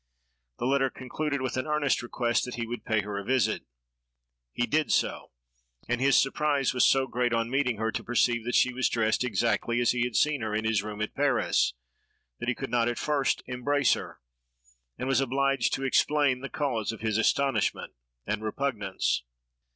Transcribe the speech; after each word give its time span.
The 0.57 0.65
letter 0.65 0.89
concluded 0.89 1.43
with 1.43 1.57
an 1.57 1.67
earnest 1.67 2.01
request 2.01 2.43
that 2.45 2.55
he 2.55 2.65
would 2.65 2.83
pay 2.85 3.01
her 3.01 3.19
a 3.19 3.23
visit. 3.23 3.65
He 4.51 4.65
did 4.65 4.91
so; 4.91 5.29
and 5.87 6.01
his 6.01 6.19
surprise 6.19 6.73
was 6.73 6.87
so 6.87 7.05
great 7.05 7.33
on 7.33 7.51
meeting 7.51 7.77
her, 7.77 7.91
to 7.91 8.03
perceive 8.03 8.43
that 8.45 8.55
she 8.55 8.73
was 8.73 8.89
dressed 8.89 9.23
exactly 9.23 9.79
as 9.79 9.91
he 9.91 10.03
had 10.03 10.15
seen 10.15 10.41
her 10.41 10.55
in 10.55 10.65
his 10.65 10.81
room 10.81 11.03
at 11.03 11.13
Paris, 11.13 11.75
that 12.39 12.49
he 12.49 12.55
could 12.55 12.71
not 12.71 12.87
at 12.89 12.97
first 12.97 13.43
embrace 13.45 13.93
her, 13.93 14.19
and 14.97 15.07
was 15.07 15.21
obliged 15.21 15.71
to 15.75 15.83
explain 15.83 16.41
the 16.41 16.49
cause 16.49 16.91
of 16.91 17.01
his 17.01 17.19
astonishment 17.19 17.93
and 18.25 18.41
repugnance. 18.43 19.21